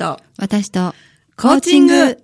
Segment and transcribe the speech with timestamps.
[0.00, 0.94] と私と
[1.36, 2.18] コーチング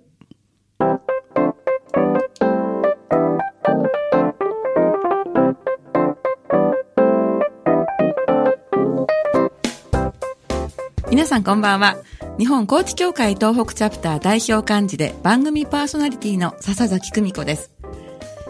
[11.11, 11.97] 皆さんこんばんは。
[12.37, 17.71] 日本コーチ協会東北チャプター代表幹事で番組パーソナリティの笹崎久美子です。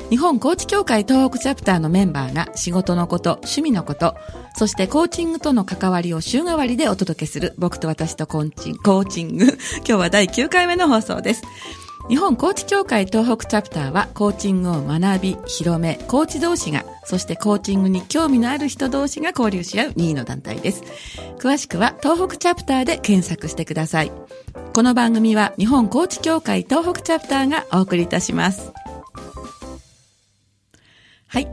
[0.09, 4.15] 日本コーチ協会東北チャプターのメンバーが仕事のこと、趣味のこと、
[4.57, 9.45] そしてコーチングとの関わりを週替わりでお届けする僕と私とコーチンコーチング。
[9.77, 11.43] 今日は第9回目の放送です。
[12.09, 20.83] 日本コーチ協会東北チャプターはコーチングを学び、広め、コーチ同士が、そしてコーチングに興味のある人同士が交流し合う任意の団体です。
[21.37, 24.11] 詳しくは東北チャプターで検索してください。
[24.73, 28.71] この番組は日本コーチ協会東北チャプターがお送りいたします。
[31.27, 31.47] はい。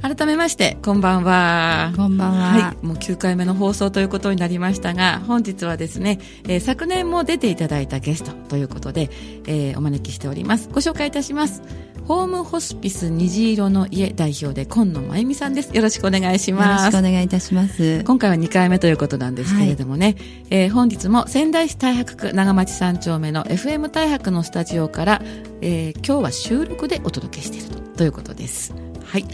[0.00, 1.92] 改めまして、こんばんは。
[1.96, 2.86] こんばんははい。
[2.86, 9.10] もう9回目の放送ということになりましたが、本日はですね、えー昨年も出ていただいたゲストということで、
[9.48, 10.68] えーお招きしております。
[10.72, 11.62] ご紹介いたします。
[12.06, 15.74] ホームホスピス虹色の家代表で今野真由美さんです。
[15.76, 16.86] よろしくお願いしよろます。
[16.86, 18.04] しくお願いいたします。
[18.04, 20.14] 今回は2回目ということなんですけれどもね、
[20.50, 25.22] えー本日も仙台市太白区長町3丁目の FM 太白のスタジオから、
[25.60, 28.72] えー今日は収録でお届けしているとということです。
[29.04, 29.24] はい。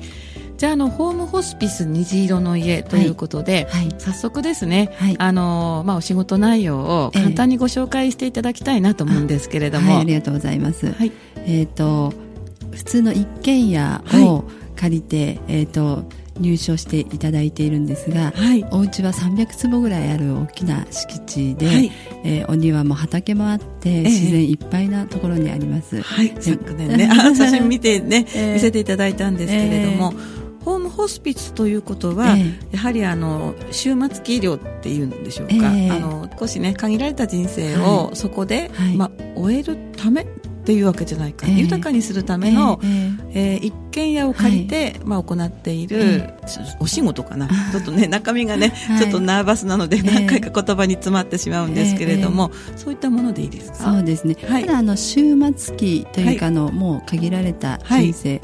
[0.64, 5.16] じゃあ、あの、ホームホスピス虹色の家ということで、はい早速ですね、はい。
[5.18, 10.90] あのーまあ、お仕事内容を簡単にご紹介していただきたいなと思うんですけれども、はい、ありがとうございます。
[10.90, 11.12] はい。
[11.44, 12.14] えっ、と、
[12.72, 16.04] 普通の一軒家を借りて、えっ、と、
[16.40, 18.64] 入所していただいているんですが、はい。
[18.70, 21.92] お家は300坪ぐらいある大きな敷地で、はい。
[22.24, 26.00] えーお庭も畑もあって、え自然いっぱいなところにあります。
[26.00, 28.54] はい、昨年ね、あ写真見てね、 ええ。
[28.54, 30.14] 見せていただいたんですけれども、
[30.64, 35.90] ホームホスピスということは、えやはりあの終末期医療っていうんでしょうか、ええ。
[35.90, 38.96] あの少しね限られた人生をそこで、はい。
[38.96, 40.26] まあ、終えるためっ
[40.64, 41.60] ていうわけじゃないか、ええ。
[41.60, 46.24] 豊かにするための、えーえー一軒家を借りて、まあ、行っている、
[46.80, 47.46] お仕事かな。
[47.70, 48.98] ちょっとね中身がね、 はい。
[48.98, 50.02] ちょっとナーバスなのでええ。
[50.02, 53.92] 何回か言葉に詰まってしまうんですけれども、そういったものでいいですか？
[53.92, 54.64] そうですね、はい。
[54.64, 58.40] ただあの終末期というかあの、もう限られた人生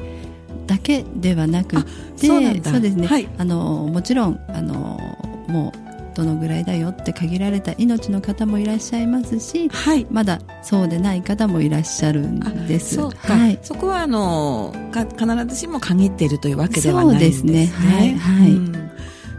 [0.70, 1.82] だけではなくあ
[2.16, 2.78] て、そうなんだ。
[2.78, 3.28] ですね、はい。
[3.38, 5.00] あのもちろんあの
[5.48, 10.06] もうどのぐらいだよって限られた命の方もいらっしゃいますしはい。
[10.12, 12.94] まだそうでない方もいらっしゃるんです。
[12.94, 17.44] そうか、はい、そこはあのか必ずしも限っているというわけではないんです。
[17.44, 17.66] ね。
[17.66, 17.96] そうですね。
[17.98, 18.14] はい。
[18.14, 18.50] はい。
[18.52, 18.90] うん。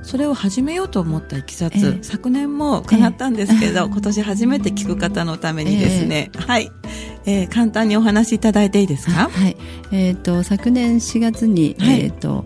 [0.03, 2.03] それを始めようと思ったいきさつ、ええ。
[2.03, 6.71] 昨年も伺ったんですけど、今年初めて聞く方のためにですね、はい、
[7.25, 9.29] えー簡単にお話しいただいていいですか？
[9.29, 9.55] はい、
[9.91, 12.01] えっ、と昨年4月に、はい。
[12.01, 12.45] えっ、と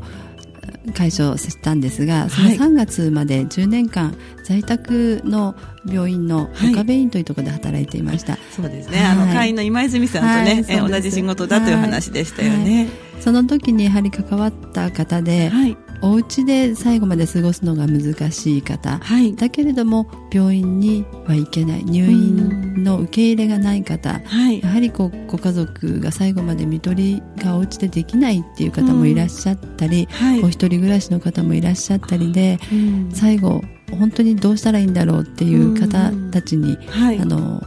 [0.94, 2.58] 解消したんですが、そのはい。
[2.58, 5.56] 3月まで10年間在宅の
[5.90, 6.74] 病院のはい。
[6.74, 8.38] 岡部院というところで働いていました。
[8.56, 9.08] そうですね、はい。
[9.08, 12.88] あの会員の今泉さんとね、はい同じ仕事だという話でしたよね。
[13.19, 21.86] その時にやはり関わった方で、はい、お家で最後まで過ごすのが難しい方、はい、だけれども病院には行けない。
[21.86, 24.62] 入院の受け入れがない方、はい。
[24.62, 30.44] や、はりこうご家族が最後まで看取りがお家でできないっていう方もいらっしゃったり、はい。
[30.44, 33.12] お一人暮らしの方もいらっしゃったりで、うん。
[33.12, 37.64] 最後本当にどうしたらいいんだろうっていう方たちに、はい、あの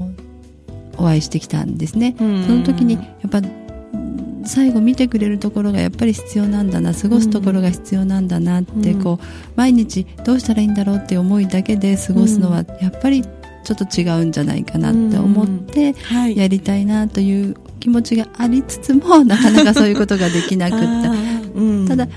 [0.96, 2.16] お会いしてきたんですね。
[2.20, 2.44] うん。
[2.44, 3.67] その時にやっぱうん
[4.48, 9.02] 最後見てくれるところがやっぱり必要なんだな過ごすところが必要なんだなって、うん。
[9.02, 9.24] こう
[9.56, 21.12] 毎日どうしたらいいんだろうっていう思いだけで過ごすのはやっぱりちょっと違うんじゃないかなって思ってはい、やりたいなという気持ちがありつつもなかなかそういうことができなくった
[21.88, 22.08] ただ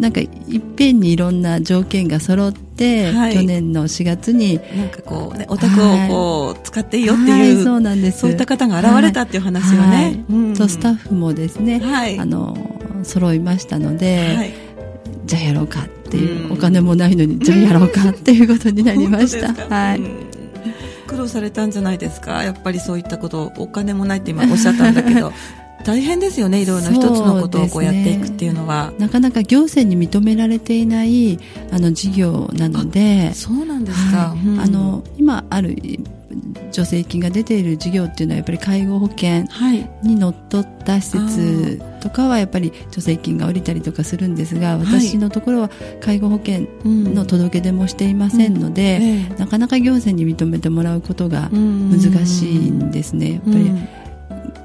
[0.00, 0.28] なんかいっ
[0.76, 3.34] ぺんにいろんな条件が揃って、はい。
[3.34, 7.48] 去年の4月になんかこうね、お宅をこう、使っていいよってはい。
[7.50, 8.20] いう、そうなんです。
[8.20, 9.86] そういった方が現れたっていう話をね。
[9.86, 10.24] はい。
[10.28, 10.54] うん。
[10.54, 12.18] とスタッフもですね、はい。
[12.18, 12.56] あの
[13.02, 14.54] 揃いましたので、はい、
[15.26, 16.52] じゃあやろうかっていう、うん。
[16.54, 19.52] お金もないのにじゃあやろうかっていうことになりました。
[19.74, 20.10] はい、うん。
[21.06, 22.42] 苦労されたんじゃないですか？
[22.42, 25.32] やっぱりそういったことお金もないって今おっしゃったんだけど
[25.84, 28.92] 大変ですよねいろいろな一つのことをこうやっていくっていうのは。
[28.98, 31.38] なかなか行政に認められていない
[31.72, 33.32] あの事業なので。
[33.34, 34.46] そうなんですか、はい。
[34.46, 34.60] うん。
[34.60, 35.76] あの今ある
[36.70, 39.90] 助成金が出ている事業っていうのはやっぱり介護保険はい。
[40.02, 49.34] にのっとった施設とかはやっぱり助成金が下りたりとかするんですが私のところは介護保険の届け出もしていませんので、ええ。
[49.38, 51.90] なかなか行政に認めてもらうことがうん。
[51.90, 53.88] 難しいんですね、やっぱりうん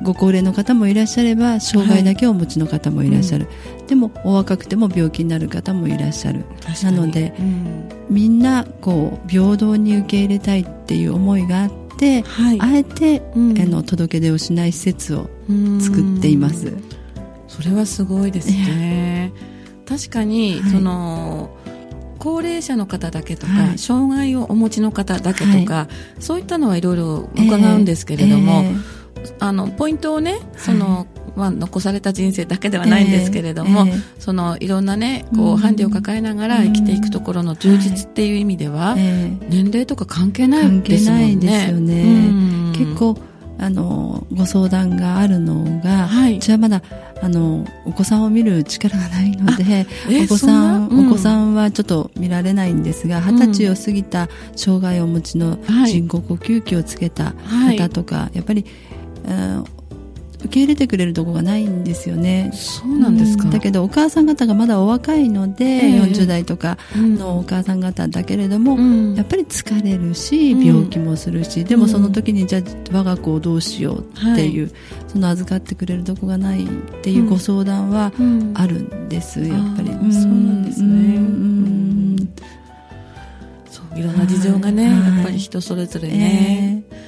[0.04, 3.48] ご高齢の方もいらっしゃれば障害だけをお持ちの方もいらっしゃる、
[3.88, 6.46] でもお若くても病気になる方もいらっしゃる。
[6.84, 7.90] なのでうん。
[8.10, 15.30] みんなこう平等に受け入れたいっていう思いがあって、て、はい、あえて、うん、あの届け出をしない施設を
[15.80, 16.74] 作っています。
[17.48, 19.32] それはすごいですね。
[19.88, 21.56] 確かに、はい、その
[22.20, 25.88] 高齢者の方だけとか、はい、障害をお持ちの方だけとか、
[26.20, 28.74] そういったのはいろいろ伺うんですけれども、えーえ。
[28.74, 28.80] ー、
[29.40, 33.92] あのポイントをねその、まあ、残された人生だけではないんですけれども、えーえ。
[33.92, 41.36] ー、そのいろんなねこうハンデを抱えながら生きていくところの充実っていう意味では、年齢とか関係ないですもんね。
[41.36, 42.74] ですよね。
[42.78, 43.18] 結構
[43.58, 46.82] あのご相談があるのが、はい、うちはまだ
[47.22, 49.88] あのお子さんを見る力がないので、
[50.26, 55.58] お子さん、うん、お子さんはちょっと見られないんですが二十、歳を過ぎた障害をお持ちの
[55.88, 57.34] 人工呼吸器をつけた
[57.78, 58.66] 方とか、はい、やっぱり、
[60.46, 62.52] 受け入れてくれるところがないんですよね。
[62.54, 72.62] そうなんですか、だけどお母さん方がまだお若いので、えー、40代とかのお母さん方だけれども、うん、やっぱり疲れるし病気もするし、うん、でもその時にじゃあ
[72.92, 74.74] 我が子をどうしようっていう、はい、
[75.08, 76.68] その預かってくれるとこがないっ
[77.02, 78.12] ていうご相談は
[78.54, 79.90] あるんです、やっぱり。
[79.90, 81.20] そうなんですね。
[83.72, 86.86] そういろんな事情がね、やっぱり人それぞれね。
[86.90, 87.05] えー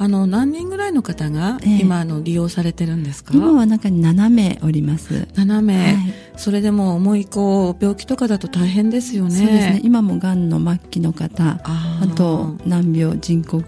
[0.00, 3.32] あの何人ぐらいの方が今、あの利用されてるんですか？
[3.34, 5.26] 今は中に7名おります。
[5.34, 5.96] 7名、はい、
[6.36, 9.30] それでも重いこう病気とかだと大変ですよね。
[9.30, 9.80] そうですね。
[9.82, 13.66] 今もがんの末期の方あと難病人工呼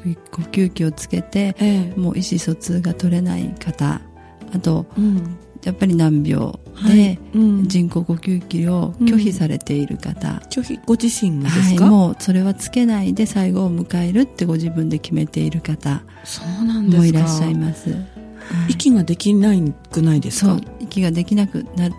[0.52, 4.00] 吸器をつけて、ええ、もう意思疎通が取れない方
[4.52, 16.02] あと、うんやっぱり難病で人工呼吸器を拒否されている方、拒否ご自身ですか、はい、もうそれはつけないで最後を迎えるってご自分で決めている方
[16.88, 18.06] もいらっしゃいます、はい、
[18.70, 20.58] 息ができないくないですか？
[20.80, 21.94] 息ができなくなる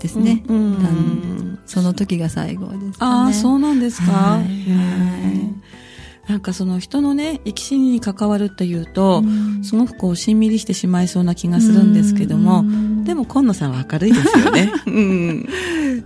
[0.00, 4.52] ですね、うん、うん、その時が最後です、ね、ああそうなんですか、はい、はい
[6.32, 9.22] なんかその人のね、生き死にに関わるっていうと、
[9.62, 12.64] すごくこう、しんみりしてしまいそうな気がするんですけども、
[13.04, 14.72] でも今野さんは明るいですよね。
[14.88, 15.48] うん、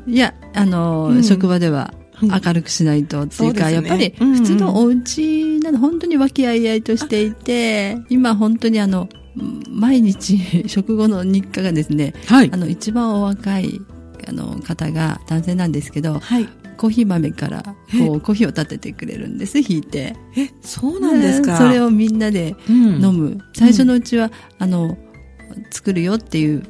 [0.04, 9.08] いや、あの、うん、職場では明るくしないとっていうか、うね、やっぱり普通のお家なの本当に和気あいあいとしていて、今本当にあの、
[9.70, 13.80] 毎日 食後の日課がですね、はい、あの一番お若い
[14.26, 17.62] あの方が男性なんですけど、はい、コーヒー豆から
[17.98, 20.16] こうコーヒーを立ててくれるんです引いて。
[20.36, 20.50] え？
[20.62, 21.56] そうなんですか？
[21.56, 24.96] それをみんなで飲む、うん、最初のうちは、あの
[25.70, 26.62] 作るよっていう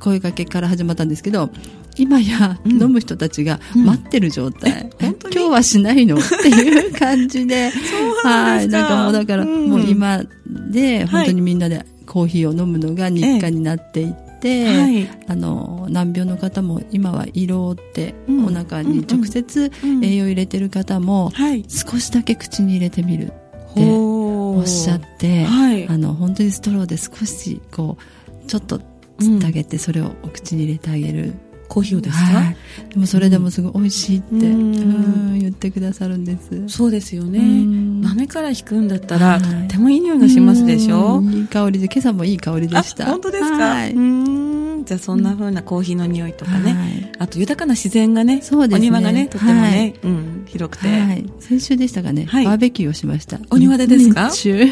[0.00, 1.50] 声かけから始まったんですけど、
[1.98, 6.16] 今や飲む人たちが待ってる状態、うん、今日はしないの？
[6.16, 7.70] っていう感じで。
[8.22, 8.68] はい。
[8.68, 10.22] なんかもうだから、もう今
[10.70, 19.70] で本当にみんなでコーヒーを飲むのが日課になっていて、はい、あの難病の方も今は胃ろうってお腹に直接
[20.02, 21.30] 栄養入れてる方も、
[21.68, 31.34] 少しだけ口に入れてみるっておっしゃって、はい、あの本当にストローで少しこうちょっとつってあげて、それをお口に入れてあげる。
[31.72, 32.56] コーヒーですか、はい、
[32.90, 35.38] でもそれでもすごい美味しいってうん。
[35.38, 36.68] 言ってくださるんです。
[36.68, 37.40] そうですよね。
[37.40, 41.22] 豆から引くんだったら、とってもいい匂いがしますでしょ？
[41.22, 43.06] いい香りで今朝もいい香りでした。
[43.06, 44.84] 本当ですか、はい、うん。
[44.84, 48.88] じゃあそんなふうなコーヒーの匂いとかね、はい、あと豊かな自然がねそうですね。
[48.88, 53.38] お庭がねとってもね、うん、広くて、はい、先週でしたかね、バーベキューをしました。
[53.50, 54.28] お庭でですか？
[54.28, 54.64] 日中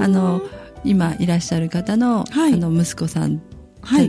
[0.00, 0.42] あの
[0.84, 3.40] 今いらっしゃる方の,、あの息子さん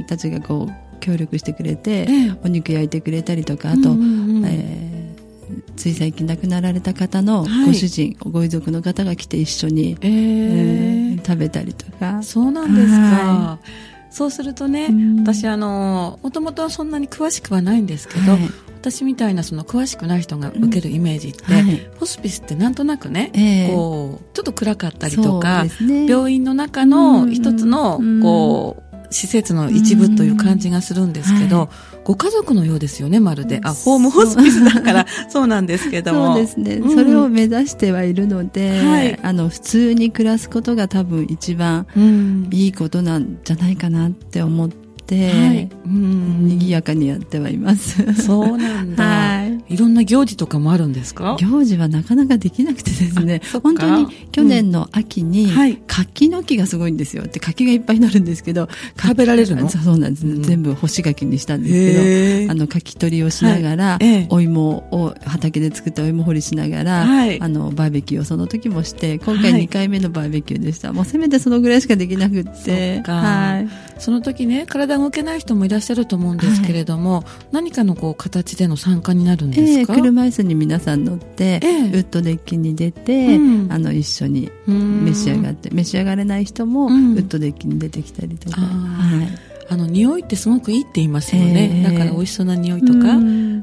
[0.08, 12.22] たちがこう協力してくれて、ええ、お肉焼いてくれたりとかあと、うんうんうん、えー、つい最近亡くなられた方のご主人、はい、ご遺族の方が来て一緒に、えー、えー、食べたりとか。
[12.24, 14.90] そうなんですか、はい、そうするとね、
[15.22, 18.42] 私あのもともとはそんなに詳しくはないんですけど、はい、
[18.82, 21.54] 私みたいなその詳しくない人が受けるイメージって、うん。
[21.54, 31.70] はい、ホスピスってなんとなくね、えー、こうちょっと暗かったりとか、ね、病院の中の一つのこう、施設の一部という感じがするんですけど、はい、
[32.04, 33.62] ご家族のようですよね、まるで。
[33.64, 36.34] あ、ホームホスピスだから そうなんですけども。
[36.36, 41.86] そうですね、うん、それを目指してはいるので、はい、あの、普通に暮らすことが多分一番
[42.52, 48.14] いいことなんじゃないかなって思って、はい、うん、賑やかにやってはいます。
[48.14, 49.04] そうなんだ。
[49.06, 49.37] はい。
[49.70, 51.38] いろんな行事とかもあるんですか？
[51.40, 55.52] 行事はなかなかできなくてですね、本当に去年の秋に、
[55.88, 57.24] 柿の木がすごいんですよ。
[57.28, 58.70] で、柿がいっぱいになるんですけど、
[59.02, 59.70] 食べられるの？
[59.70, 70.90] そうなんです、うん、全部干し柿にしたんですけど、あの、柿取りをしながら、はい、お芋を畑で作ったお芋掘りしながら、はい、あの、バーベキューをその時もして、今回2回目のバーベキューでした。
[70.90, 73.68] はい、もうせめてそのぐらいしかできなくって、はい。
[74.02, 89.58] その時ね、体動けない人もいらっしゃると思うんですけれども、はい、何かのこう形での参加になるんですか、えー、車椅子に皆さん乗って、えー、ウッドデッキに出て、うん、あの一緒に召し上がって召し上がれない人もウッドデッキに出てきたりとか、はい。
[89.70, 93.18] あの匂いってすごくいいって言いますよね、えー、だから美味しそうな匂いとか、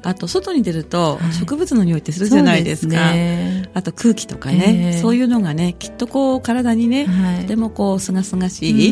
[0.08, 8.88] あと外に出ると植物の匂いってするじゃないですか、はいね、あと空気とかね、えー、そういうのがねきっとこう体にね、はい、とてもこうすがすがしい、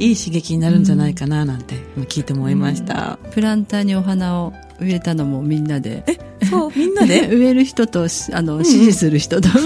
[0.00, 1.76] いい刺激になるんじゃないかななんて
[2.08, 6.04] 聞いて思いました、プランターにお花を植えたのもみんなで。
[6.06, 7.28] えそう みんなで？
[7.28, 9.48] 植える人とあの、指示する人と。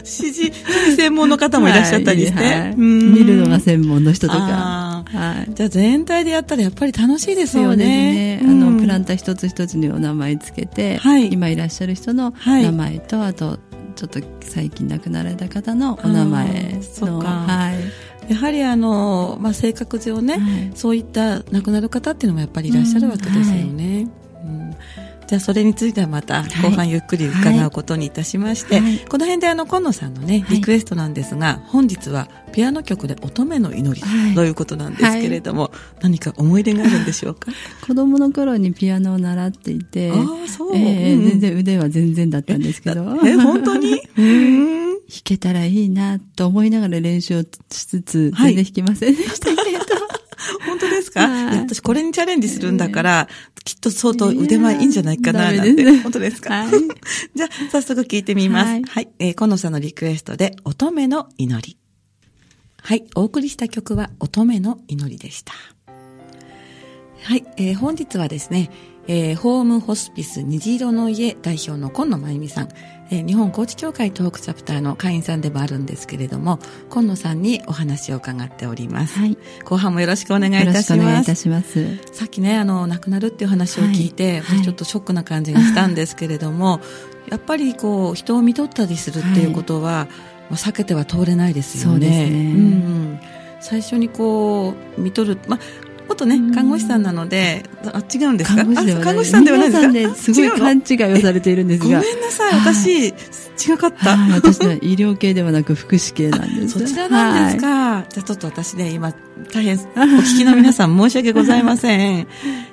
[0.00, 5.04] 指示専門の方もいらっしゃったりして、はいはい、見るのが専門の人とか。
[5.06, 8.38] はい、じゃあ全体でやったらやっぱり楽しいですよね。
[8.38, 8.40] ね。
[8.42, 13.58] あの、プランター一つ一つにお名前つけて、はい、今いらっしゃる人の名前と、あと、
[13.94, 17.76] ちょっと最近亡くなられた方のお名前の、はい。
[18.28, 23.84] やはりあの、まあ、性格上ね、はい、そういった亡くなる方っていうのもやっぱりいらっしゃるわけですよね。
[23.84, 24.27] うん、うん
[25.28, 28.84] じゃあそれについてはまた後半ゆっくり伺うことにいたしまして、はい。
[28.84, 34.48] はい、この辺であの今野さんのねリクエストなんですが、本日はピアノ曲で乙女の祈りとい。
[34.48, 35.70] うことなんですけれども、
[36.00, 37.52] 何か思い出があるんでしょうか？
[37.86, 40.14] 子供の頃にピアノを習っていて、あ
[40.48, 43.02] そう、えー、全然腕は全然だったんですけど。
[43.26, 44.00] え、本当に？
[44.16, 49.58] 弾けたらいいなと思いながら練習をしつつ、全然弾きませんでしたけど。
[50.66, 51.26] 本当ですか？
[51.56, 53.28] 私これにチャレンジするんだから、
[53.64, 55.84] きっと相当腕前いいんじゃないかな、なんて。
[56.00, 56.70] 本当ですか、はい、
[57.34, 58.68] じゃあ、早速聞いてみます。
[58.70, 58.82] はい。
[58.84, 61.76] はい、えー、今野さんのリクエストで、乙女の祈り。
[62.80, 65.52] はい、お送りした曲は、乙女の祈りでした。
[67.22, 68.70] はい、えー、本日はですね、
[69.06, 72.68] えー、ホームホスピス虹色の家代表の今野真由美さん、
[73.10, 76.58] えー、日本高知協会東北チャプターの会員さんでもあるんですけれども、
[76.90, 79.18] 今野さんにお話を伺っております。
[79.18, 79.38] はい。
[79.64, 80.74] 後半もよろしくお願いいたします。
[80.74, 81.96] よろしくお願いいたします。
[82.12, 86.80] さっきね、あの、亡くなるっていう話を聞いて、はい、ちょっとショックな感じがしたんですけれども、
[87.30, 90.12] やっぱりこう、人を見とったりするっていうことは、はい、ま
[90.52, 91.92] あ、避けては通れないですよね。
[91.92, 92.52] そうですね。
[92.54, 93.20] うん、
[93.60, 98.64] 最初にこう見とる、まあ、元ね、看護師さんなので、あ、違うんですか？
[99.02, 99.88] 看護師さんではないですか？
[99.92, 101.84] ね、すごい勘違いをされているんですが。
[101.86, 103.12] ごめんなさい、私、違
[103.76, 104.16] かった。
[104.34, 106.78] 私は 医療系ではなく福祉系なんです。
[106.78, 108.04] そちらなんですか。
[108.08, 109.12] じゃあちょっと私ね、今、
[109.52, 112.26] 大変、 お聞きの皆さん申し訳ございません。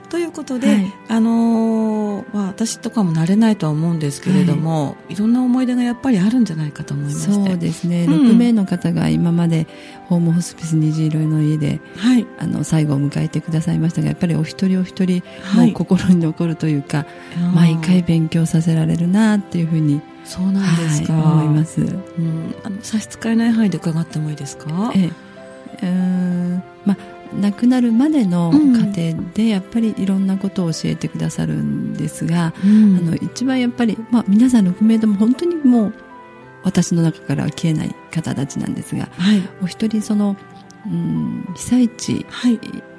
[0.08, 7.32] ということで、はい、あのー、まあ、私とかも慣れないとは思うんですけれども、はい、いろんな思い出がやっぱりあるんじゃないかと思いまして。
[7.32, 9.68] そうですね、うん、6名の方が今まで
[10.08, 15.24] ホームホスピス虹色の家で、はい、あの最後を迎えてくださいましたがやっぱりお一人お一人、
[15.56, 17.06] もう心に残るというか、
[17.54, 24.92] 毎回勉強させられるなっていうふうにそうなんですか、思います、うん、あの差し支えない範囲で伺ってもいいですか？
[24.96, 25.10] え
[25.82, 25.88] え。
[25.88, 26.64] うん。
[26.86, 26.98] まあ
[27.34, 35.94] 亡くなるまでの過程でやっぱりいろんなことを教えてくださるんですが、うん、あの一番やっぱり、まあ、皆さん6名とも本当にもう
[36.64, 40.36] 私の中からは消えない方たちなんですが、はい、お一人その、
[40.86, 42.26] うん、被災地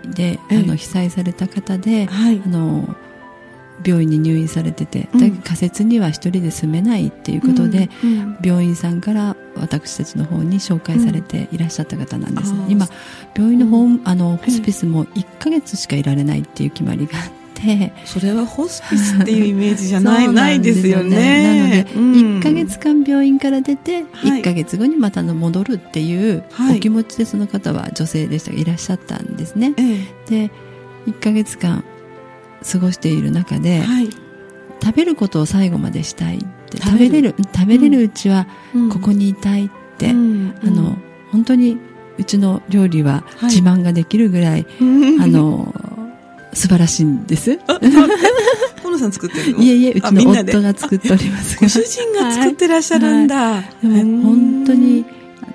[0.04, 2.94] で、はい、あの被災された方で、はい、あの
[3.84, 12.88] 病院に入院されてて、うん、仮設には一人で住めないっていうことで、うんうん、病院さんから私たちの方に紹介されていらっしゃった方なんです、うん、今
[13.34, 21.56] 病院のホ,、あのホスピスも1か月しかいられないっていう決まりがあってそれはホスピスっていうイメージじゃない ないですよね。
[21.58, 29.72] なので、1か月間病院から出て、1か月後にまたの戻るっていうお気持ちでその方は女性でしたがいらっしゃったんですね、
[30.28, 30.50] で
[31.06, 31.82] 1か月間
[32.70, 34.10] 過ごしている中で、はい、
[34.82, 36.78] 食べることを最後までしたいって。
[36.78, 38.46] 食べれる食べれるうちは
[38.92, 40.96] ここにいたいって、うん、あの
[41.30, 41.78] 本当に
[42.18, 45.74] うちの料理は自慢ができるぐらい、はい、あの
[46.52, 47.58] 素晴らしいんです。
[47.58, 47.78] 河
[48.90, 49.62] 野さん作ってるの？
[49.62, 51.58] いえいえ、うちの夫が作っております。
[51.60, 53.36] ご主人が作ってらっしゃるんだ。
[53.36, 55.04] はい、でも本当に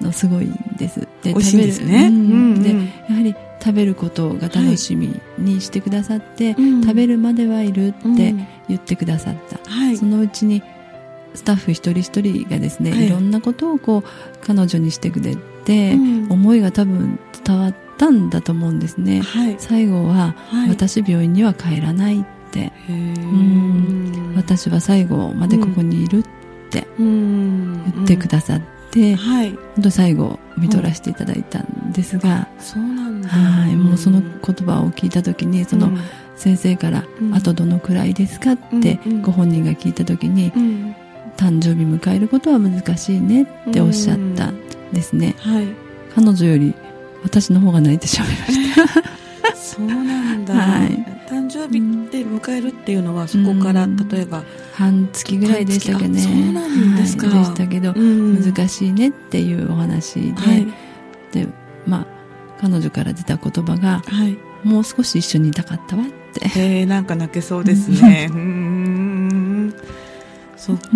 [0.02, 1.00] あのすごいんです。
[1.24, 2.08] で、美味しいですね。
[2.08, 2.70] うん、で、
[3.10, 8.34] やはり食べることが楽しみにしてくださって、はい、食べるまではいるって
[8.68, 10.64] 言ってくださった、うん、そのうちに
[11.34, 14.04] スタッフ一人一人がですね、はい、いろんなことをこう
[14.42, 20.36] 彼女にしてくれて、うん、思いが多分伝わったんだと思うんですね、はい、最後は、
[20.68, 22.74] 私病院には帰らないって。
[22.90, 24.34] うん。
[24.36, 26.24] 私は最後までここにいるっ
[26.70, 33.30] て言ってくださって、はい、本当最後見取らせていただいたんですが、うん、そうなんだ。
[33.30, 33.76] はい。
[33.76, 34.32] もうその言
[34.68, 35.92] 葉を聞いた時にその
[36.36, 40.52] 先生から「あとどのくらいですか?」ってご本人が聞いた時に
[41.38, 44.56] 「誕生日迎えることは難しいね」っておっしゃったん
[44.92, 45.68] ですね、はい、
[46.16, 46.74] 彼女より
[47.24, 49.56] 私の方が泣いてしまいました。
[49.56, 51.80] そうなんだ、 はい、誕生日
[52.12, 60.68] で迎えるっていうのはそこから例えば半月ぐらいでしたけどねそうなんですか、はい、でしたけど、難しいねっていうお話で、はい、
[61.32, 61.48] で
[61.88, 62.08] まあ
[62.60, 66.50] 彼女から出た言葉が、はい、もう少し一緒にいたかったわって。
[66.50, 68.28] へえなんか泣けそうですね。
[68.30, 69.74] うん。
[70.58, 70.88] そっか。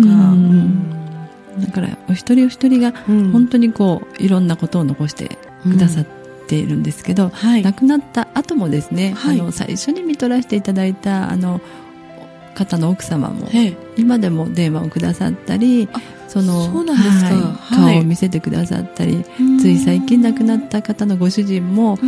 [1.58, 11.60] だからお一人お一人が本当にこういろんなことを残してくださっているんですけど、はい、亡くなった後もですね、はい、あの最初に見取らせていただいたあの
[12.54, 13.48] 方の奥様も
[13.96, 15.88] 今でも電話をくださったり
[16.28, 16.68] その
[17.70, 19.24] 顔を見せてくださったり、
[19.60, 21.98] つい最近亡くなった方のご主人も、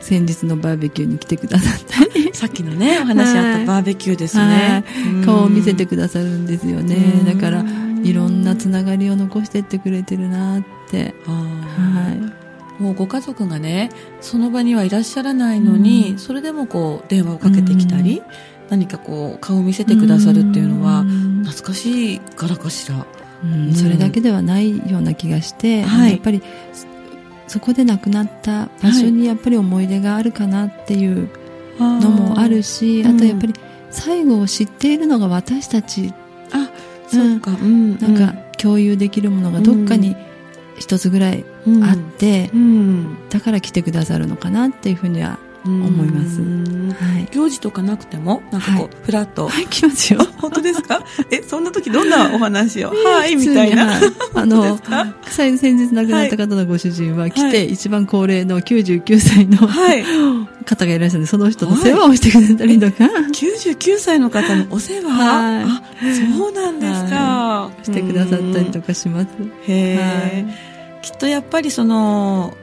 [0.00, 2.30] 先日のバーベキューに来てくださったり。
[2.34, 4.84] さっきのねお話あったバーベキューですね、
[5.24, 6.96] 顔を見せてくださるんですよね。
[7.26, 7.64] だから
[8.04, 11.14] いろんなつながりを残してってくれてるなって。
[11.26, 11.91] はい
[12.78, 18.22] もうご家族がねその場にはいらっしゃらないのに、それでもこう電話をかけてきたり、
[18.70, 21.04] 何かこう顔を見せてくださるっていうのは
[21.44, 23.06] 懐かしいからかしら、
[23.44, 26.42] うん、それだけではないような気がして、はい、やっぱり
[27.46, 31.28] そこで亡くなった場所にやっぱり思い出があるかなっていう
[31.78, 33.54] のもあるし、あとやっぱり
[33.90, 36.12] 最後を知っているのが私たち。
[36.52, 36.70] あ
[37.08, 40.16] そうか、うん、なんか共有できるものがどっかに
[40.78, 41.44] 一つぐらい
[41.82, 42.50] あって、
[43.30, 46.40] だから来てくださるのかなっていうふうには思います。
[46.40, 49.48] はい、行事とかなくても、なんかこう、はい、フラット。
[49.48, 50.20] はい、来ますよ。
[50.38, 51.04] 本当ですか？
[51.30, 52.88] え、そんな時どんなお話を？
[52.90, 54.00] はい、みたいな。
[54.34, 54.76] あの、
[55.26, 59.68] 先日亡くなった方のご主人は来て、一番高齢の99歳の、
[60.64, 63.04] 方がいらっしゃるんで、その人の世話をしてくれたりとか。
[63.32, 65.10] 99歳の方のお世話？
[65.12, 65.64] はい。
[65.64, 65.82] あ、
[66.36, 67.70] そうなんですか。
[67.84, 69.28] してくださったりとかします。
[69.68, 70.71] へえ。
[71.02, 72.56] きっとやっぱりその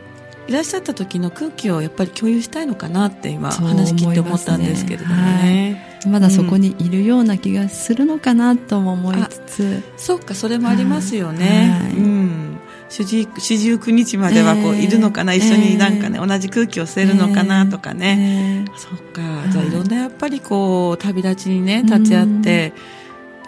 [0.48, 5.86] いらっしゃった時の空気をやっぱり共有したいのかなって今話聞いて思ったんですけれどもね。
[6.02, 12.60] はい、まだそこにいるような気がするのかなとも思いつつ、うん、そうかそれもありますよね、はい、うん。
[12.90, 19.22] 四十九日まではこういるのかな、えー、一緒になんかね、同じ空気を吸えるのかなとかね、えー、そっか、
[19.52, 22.74] じゃあいろんなやっぱりこう旅立ちにね立ち会って、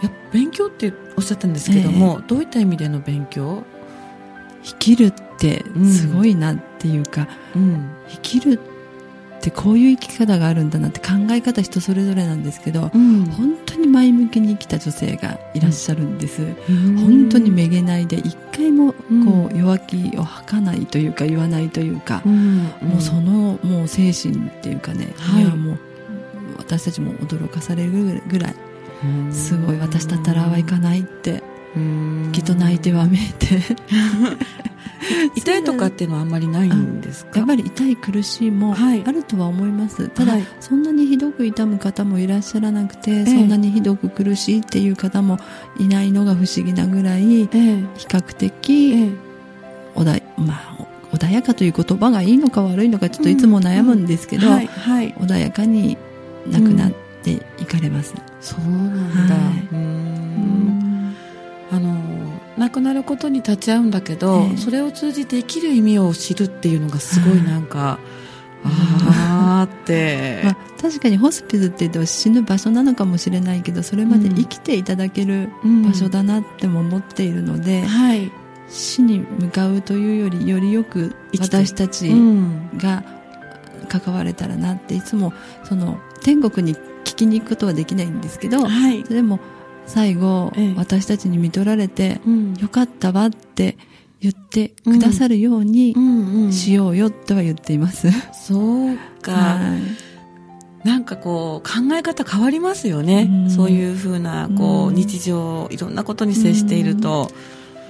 [0.03, 3.63] や勉強っておっしゃったんですけども、えー、どういった意味での勉強？
[4.63, 8.59] 生きるってすごいなっていうか、うん、生きる
[9.39, 25.79] ってこういう生き方があるんだなって考え方人それぞれなんですけど、うん、本当に前向きに生きた女性がいらっしゃるんです、うん、本当にめげないで一回もこう弱気を吐かないというか言わないというか、もうそのもう精神っていうかね、はい、もう
[26.57, 28.55] 私たちも驚かされるぐらい
[29.31, 31.41] すごい私だったらはいかないって
[32.31, 33.59] きっと泣いてわめいて。
[35.35, 37.39] 痛いとかっていうのはあんまりないんですか？
[37.39, 45.39] やっぱり痛い苦しいもあるとは思います、はい、ただ、はい、そんなにひどく痛む方もいらっしゃらなくて、ええ、そんなにひどく苦しいっていう方も
[45.79, 49.11] いないのが不思議なぐらい、え、比較的、
[49.95, 54.53] おだまあ、穏やかという言葉がいいのか悪いのかちょっといつも悩むんですけど、うん。
[54.53, 55.97] うんはい、穏やかに
[56.47, 58.69] 亡くなっていかれます、うん、そうな
[59.25, 59.35] んだ、
[61.71, 61.97] あの
[62.57, 67.97] 亡くなることに立ち会うんだけど、えー、それを通じて生きる意味を知るっていうのがすごいなんか、
[68.63, 75.49] ああって、 まあ、確かにホスピスって言っても死ぬ場所なのかもしれないけどそれまで生きていただける
[75.85, 77.87] 場所だなっても思っているので、うん。
[77.87, 78.31] はい、
[78.69, 82.11] 死に向かうというよりよりよく私たち
[82.77, 83.03] が
[83.87, 89.39] 関われたらなっていつもその天国に聞きに行くことはできないんですけど、はい、でも
[89.85, 93.77] 最後、ええ、私たちに見取られて、うん、よかったわって
[94.21, 95.95] 言ってくださるように
[96.51, 98.07] しようよとは言っています。
[98.07, 99.31] うんうんうん、そうか。
[99.31, 100.87] はい。
[100.87, 107.29] なんかこう考え方変わりますよね、うん、そういうふうなこう日常いろんなことに接していると、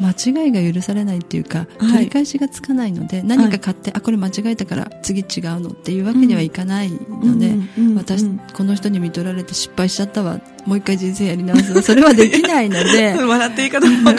[0.02, 7.54] 間違いが許されないっていうか、取り返しがつかないので、何か買って、あ、これ間違えたから次違うのっていうわけにはいかないので、
[7.96, 14.14] 私、この人に見取られて失敗しちゃったわ、もう一回人生やり直すそれはできないので、 笑っていいかどうか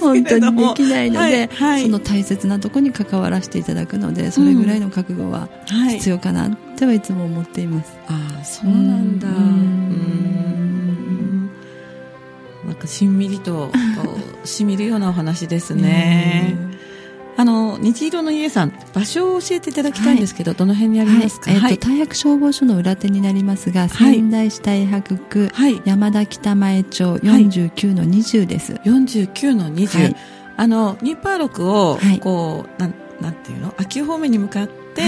[0.00, 1.48] 本当にできないので、
[1.82, 5.48] その大切なところに関わらせていただくので、それぐらいの覚悟は
[5.90, 7.92] 必要かなってはいつも思っています。
[8.08, 9.28] ああ、そうなんだ。
[9.28, 10.24] うん。
[12.66, 13.70] なんかしんみりと
[14.44, 16.56] しみるようなお話ですね。
[17.36, 25.50] あの虹色の家さん場所を教えていただきたいんですけど、はい、どの辺にありますか、はい、えっ、ー、と、大白消防署の裏手になりますが、仙台市大白区、
[25.84, 28.74] 山田北前町49の20です。
[28.84, 30.14] 49の20。
[30.56, 33.74] あの2パー6をこう、なんなんていうの？
[33.78, 35.02] 秋方面に向かって、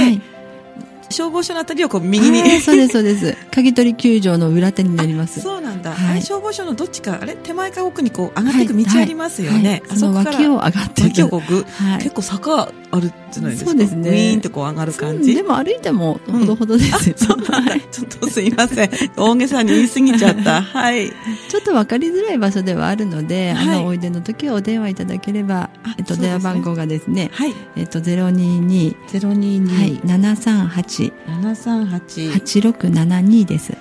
[1.11, 2.61] 消防署のあたりをこう右に。
[2.61, 3.37] そうです、そうです。
[3.51, 5.41] 鍵取り球場の裏手になります。
[5.41, 5.93] そうなんだ。
[5.93, 9.83] はい、消防署のどっちか、あれ手前か奥にこう上がっていく道ありますよね。
[9.89, 11.65] はい、その脇を上がって脇をこうぐ、
[11.99, 13.71] 結構坂あるじゃないですか。
[13.71, 14.11] そうですね。
[14.11, 15.35] ウィーンってこう上がる感じ。
[15.35, 17.15] でも歩いてもほどほどですよ。
[17.17, 17.79] そうなんだ。
[17.79, 18.91] ちょっとすいません。
[19.17, 20.63] 大げさに言い過ぎちゃった。
[20.63, 21.13] はい。
[21.49, 27.55] ちょっとわかりづらい場所ではあるので、あの、おいでの時はお電話いただければ、えっと、電話番号がですね、はい。
[27.77, 33.73] えっと、022、022、はい、738、738、8672です。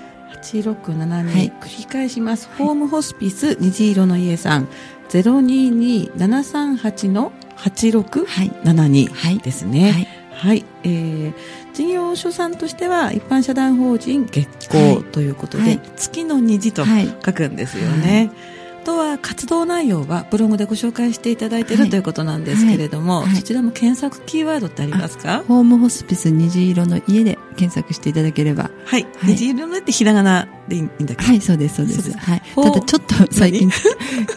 [0.54, 2.50] 8672、はい、繰り返します。
[2.58, 4.68] ホームホスピス虹色の家さん、
[5.10, 9.92] 022-738の8672ですね。
[9.92, 10.08] はい。
[10.36, 11.34] はい、えー、
[11.74, 16.84] 事業所さんとしては一般社団法人月光ということで、はい、月の虹と
[17.26, 18.32] 書くんですよね。
[18.36, 18.55] はい
[18.86, 25.44] とは活動内容はブログでご紹介していただいている、はい、ということなんですけれども、はい、そちらも検索キーワードってありますか？
[25.48, 28.70] ホームホスピス虹色の家で検索していただければ。
[28.86, 29.06] はい。
[29.24, 31.16] 虹色のってひらがなでいいんだけ？
[31.16, 31.24] ど。
[31.24, 32.18] はい、そうです、そうです。
[32.18, 32.42] はい。
[32.56, 33.70] ただちょっと最近、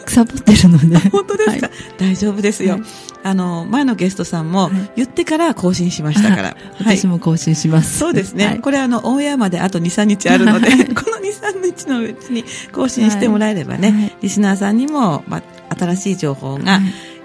[0.05, 0.97] 腐ぼってるので。
[1.09, 2.79] 本当ですか、大丈夫ですよ。
[3.21, 6.57] あの、前のゲストさんも言ってから更新しましたから。
[6.79, 7.97] 私も更新します。
[7.99, 8.59] そうですね。
[8.61, 16.79] これあの、オンエアまであと2、3日あるので、 この2、3日のうちに更新してもらえればね、リスナーさんにも、まあ、新しい情報が、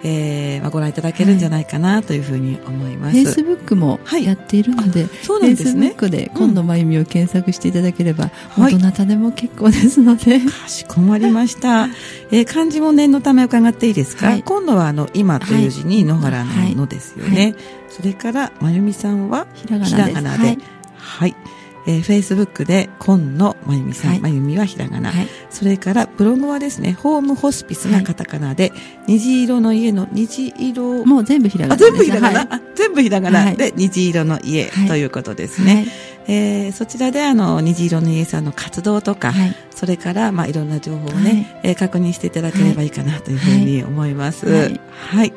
[0.07, 3.13] えーまあ、ご覧いただけるんじゃないかなというふうに思います。
[3.13, 5.71] フェイスブックもやっているので、はい、そうなんですね。
[5.73, 10.41] フェイスブックで今度まゆみを検索していただければ、うん、どなたでも結構ですので。
[10.41, 11.87] かしこまりました。
[12.31, 17.43] えー、漢字も念のため伺っていいですか、はい、今度はあの、今という字に野原ののですよね。
[17.43, 17.57] はい、
[17.89, 20.59] それから、まゆみさんはひらがなで。
[20.97, 21.35] はい
[21.87, 31.77] えー、Facebook で今野真由美さん、はい、真由美はひらがな、はい、それからブログはですねホームホスピスがカタカナで、はい、虹色の家の虹色もう全部ひらがな。
[31.77, 33.53] 全部ひらがな、はい、全部ひらがな。
[33.55, 35.87] で、虹色の家ということですね、はい、
[36.29, 39.33] えー、そちらであの虹色の家さんの活動とか、
[39.75, 45.33] それからまあいろんな情報をね、はい、えー、確認していただければいいかなというふうに思います、はい。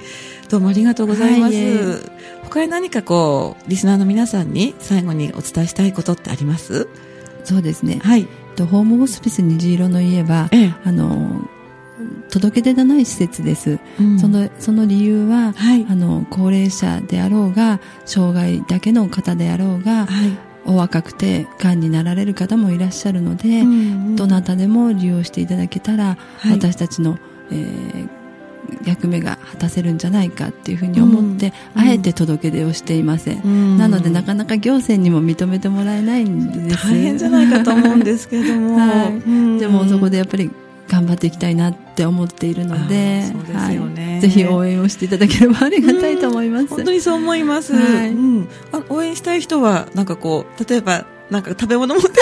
[0.50, 2.17] どうもありがとうございます。
[2.50, 6.88] 他に何かこう、リスナーの皆さんに最後にお伝えしたいことってあります？
[7.44, 8.00] そうですね。
[8.02, 8.28] はい。
[8.56, 11.48] とホームホスピス虹色の家は、ええ、あの、
[12.30, 23.74] 届け出のない施設です、うん、そのその理由は、はい、あの高齢者であろうが障害だけの方であろうが、はい、お若くてがんになられる方もいらっしゃるので、うんう
[24.12, 27.18] ん、どなたでも利用していただけたら、はい、私たちの、
[27.50, 28.10] えー、
[28.86, 36.88] 役目が果たせるんじゃないかっていうふうに思って、うん、あえて届け出をしていません、うん、なのでなかなか行政にも認めてもらえないんです。
[36.88, 40.50] 大変じゃないかと思うんですけども、 はい、でもそこでやっぱり
[40.88, 46.68] 頑張っていきたいなって思っているので、ね、はい、ぜひ応援をしていただければありがたいと思います。
[46.68, 47.74] 本当にそう思います。
[47.74, 52.22] はい、うん、あ応援したい人はなんかこう例えばなんか食べ物持って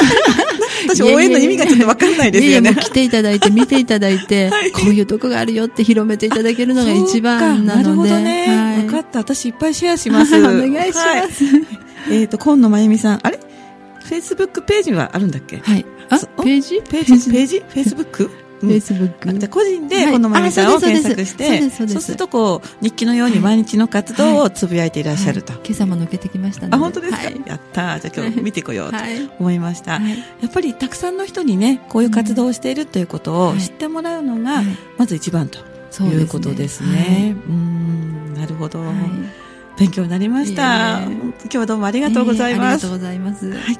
[0.87, 2.71] 私応援の意味がちょっとわかんないですよね。
[2.71, 7.83] いや来ていただいて、見ていただいて、 はい、こういうとこがあるよって広めていただけるのが一番なので。
[7.83, 8.45] なるほどね。
[8.47, 9.19] はい、分かった。
[9.19, 10.35] 私いっぱいシェアします。
[10.39, 11.03] お願いします。
[11.03, 11.29] はい、
[12.11, 13.39] えっ、ー、と、今野真由美さん、あれ？
[14.03, 15.57] フェイスブックページはあるんだっけ？
[15.57, 15.85] はい。
[16.09, 16.81] あ、ページ？
[16.89, 17.31] ページ？
[17.31, 17.59] ページ？
[17.67, 18.29] フェイスブック
[18.65, 19.33] フェイスブック。
[19.33, 25.53] じゃ個人でこのまゆみさんを検索して、そうするとこう、日記のように毎日の活動をつぶやいていらっしゃると。
[25.53, 27.23] 今朝も抜けてきましたあ、本当ですか？
[27.45, 28.97] やったじゃあ今日見てこようと
[29.39, 29.93] 思いました。
[29.93, 29.99] や
[30.47, 34.61] っぱりたくさんの人にね、こういう活動をしているということを知ってもらうのが、
[34.97, 35.59] まず一番と
[36.03, 37.35] いうことですね。
[37.47, 38.83] うん、なるほど。
[39.77, 41.01] 勉強になりました。
[41.03, 42.65] 今日はどうもありがとうございます。
[42.65, 43.51] ありがとうございます。
[43.51, 43.79] はい。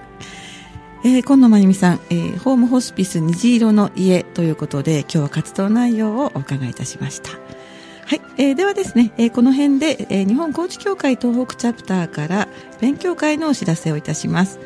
[1.06, 7.30] えー、今野真由美さん、えー、ホームホスピス虹色の家ということで、今日は活動内容をお伺いいたしました。
[7.30, 12.48] はい、えー、ではですね、えー、この辺で、えー、日本コーチ協会東北チャプターから
[12.82, 14.60] 勉強会のお知らせをいたします。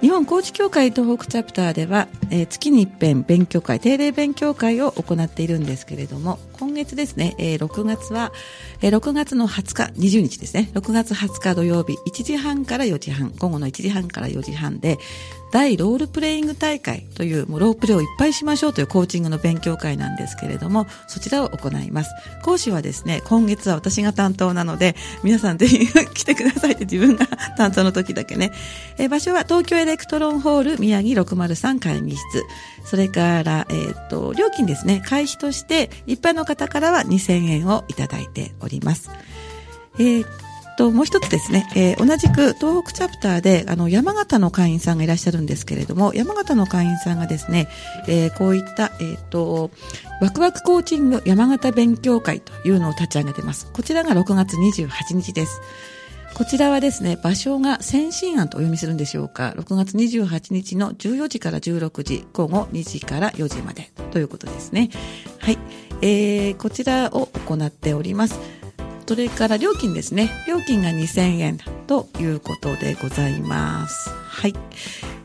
[0.00, 8.32] 日本高知協会東北チャプターでは、えー、月に一遍勉強会定例勉強会を行っているんですけれども今月ですね、えー、6月は、
[8.80, 14.98] えー、6月の20日20日ですね6月20日土曜日1時半から4時半午後の1時半から4時半で
[15.54, 22.10] 大ロールプレイング大会という、もうロープレイをいっぱいしましょうというコーチングの勉強会なんですけれども、そちらを行います。
[22.42, 28.50] 講師はですね、今月は私が担当なので、皆さんぜひ来てくださいって自分が担当の時だけね。
[28.98, 32.24] え場所は東京エレクトロンホール宮城603会議室。
[32.84, 39.10] それから、えっ、と、料金ですね、会費として一般の方方からは2000円をいただいております。
[39.98, 40.26] えー
[40.76, 47.68] と、もう一つですね、えー、同じく東北チャプターで、あの、山形の会員さんがいらっしゃるんですけれども、山形の会員さんがですね、
[48.08, 49.70] えー、こういった、えっ、ー、と、
[50.20, 53.70] ワクワクコーチング山形勉強会というのを立ち上げてます。
[53.72, 55.60] こちらが6月28日です。
[56.34, 59.54] こちらはですね、場所が先進案とお読みするんでしょうか。
[59.56, 64.90] 6月28日の14時から16時、午後2時から4時までということですね。
[65.44, 65.58] はい。
[66.00, 68.40] えー、こちらを行っております。
[69.06, 70.30] それから料金ですね。
[70.48, 74.08] 料金が2000円ということでございます。
[74.08, 74.54] はい。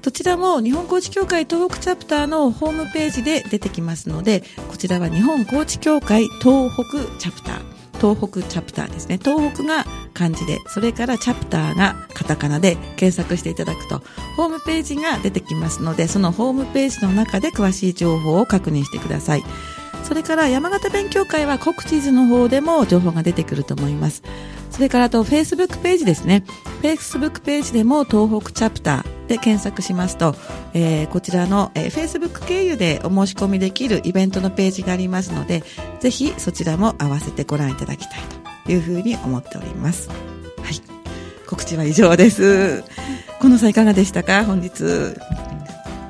[0.02, 7.80] どちらも日本コーチ協会東北チャプターのホームページで出てきますので、こちらは日本コーチ協会東北チャプター。
[8.00, 9.20] 東北チャプターですね。
[9.22, 14.02] 東北が漢字で、それからチャプターがカタカナで検索していただくと、
[14.36, 19.44] ホームページが出てきますので、そのホームページの中で詳しい情報を確認してください。
[20.04, 24.23] それから山形勉強会は告知図の方でも情報が出てくると思います。
[24.71, 26.45] それからあと Facebook ページですね。
[26.82, 30.36] Facebook ページでも東北チャプターで検索しますと、
[30.73, 35.63] えー、こちらの、えー、Facebook 経由でお申し込みできるイベントのページがありますので、
[35.99, 38.19] ぜひそちらも合わせてご覧いただきたい
[38.65, 40.10] というふうに思っております。
[40.10, 40.17] はい。
[41.47, 42.84] 告知は以上です。
[43.41, 44.45] このさんいかがでしたか？
[44.45, 44.69] 本日。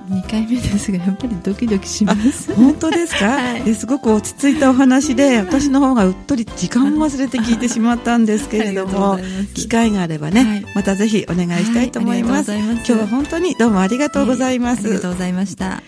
[0.09, 2.53] 2回目ですがやっぱりドキドキします。
[2.53, 9.19] 本当ですか、 はい、すごく落ち着いたお話で私の方がうっとり時間を忘れて聞いてしまったんですけれども
[9.53, 12.51] 機会があればね、はい、またぜひお願いしたいと思います。
[12.51, 15.83] はい、今日は本当にどうもありがとうございます、ありがとうございました。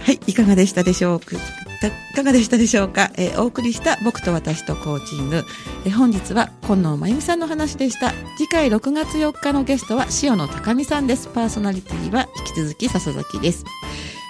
[0.00, 1.36] はいいかがでしたでしょうか？
[1.88, 5.44] いかがでしたでしょうか、えー、お送りした僕と私とコーチング、
[5.84, 8.12] えー、本日は今野真由美さんの話でした。
[8.36, 11.28] 次回6月4日のゲストは塩野高美さんです。
[11.28, 13.64] パーソナリティは引き続き笹崎です。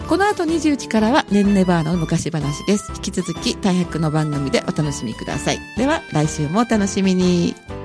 [0.09, 2.93] この後20時からはねんねバーの昔話です。
[2.97, 5.59] 引き続き大白の番組でお楽しみください。
[5.77, 7.84] では来週もお楽しみに。